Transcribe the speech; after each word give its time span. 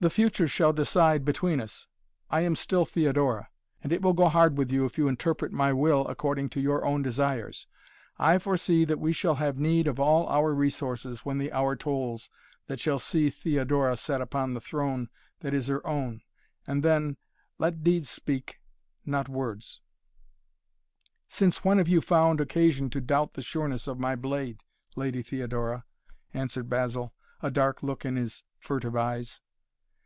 "The 0.00 0.10
future 0.10 0.46
shall 0.46 0.72
decide 0.72 1.24
between 1.24 1.60
us. 1.60 1.88
I 2.30 2.42
am 2.42 2.54
still 2.54 2.84
Theodora, 2.86 3.48
and 3.82 3.92
it 3.92 4.00
will 4.00 4.12
go 4.12 4.28
hard 4.28 4.56
with 4.56 4.70
you, 4.70 4.84
if 4.84 4.96
you 4.96 5.08
interpret 5.08 5.50
my 5.50 5.72
will 5.72 6.06
according 6.06 6.50
to 6.50 6.60
your 6.60 6.84
own 6.84 7.02
desires. 7.02 7.66
I 8.16 8.38
foresee 8.38 8.84
that 8.84 9.00
we 9.00 9.12
shall 9.12 9.34
have 9.34 9.58
need 9.58 9.88
of 9.88 9.98
all 9.98 10.28
our 10.28 10.54
resources 10.54 11.24
when 11.24 11.38
the 11.38 11.50
hour 11.50 11.74
tolls 11.74 12.30
that 12.68 12.78
shall 12.78 13.00
see 13.00 13.28
Theodora 13.28 13.96
set 13.96 14.20
upon 14.20 14.54
the 14.54 14.60
throne 14.60 15.08
that 15.40 15.52
is 15.52 15.66
her 15.66 15.84
own, 15.84 16.22
and 16.64 16.84
then 16.84 17.16
let 17.58 17.82
deeds 17.82 18.08
speak, 18.08 18.60
not 19.04 19.28
words." 19.28 19.80
"Since 21.26 21.64
when 21.64 21.78
have 21.78 21.88
you 21.88 22.00
found 22.00 22.40
occasion 22.40 22.88
to 22.90 23.00
doubt 23.00 23.32
the 23.34 23.42
sureness 23.42 23.88
of 23.88 23.98
my 23.98 24.14
blade, 24.14 24.62
Lady 24.94 25.24
Theodora?" 25.24 25.84
answered 26.32 26.70
Basil, 26.70 27.14
a 27.42 27.50
dark 27.50 27.82
look 27.82 28.04
in 28.04 28.14
his 28.14 28.44
furtive 28.60 28.94
eyes. 28.94 29.40